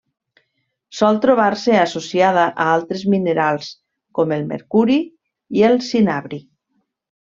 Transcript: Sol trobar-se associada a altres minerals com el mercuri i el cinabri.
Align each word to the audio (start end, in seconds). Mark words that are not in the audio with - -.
Sol 0.99 1.17
trobar-se 1.25 1.75
associada 1.81 2.45
a 2.65 2.67
altres 2.77 3.03
minerals 3.15 3.69
com 4.21 4.33
el 4.39 4.49
mercuri 4.55 4.99
i 5.61 5.67
el 5.69 5.79
cinabri. 5.91 6.43